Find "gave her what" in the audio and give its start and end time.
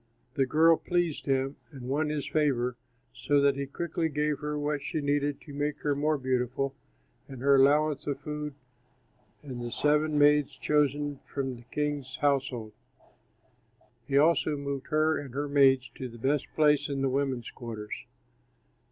4.09-4.81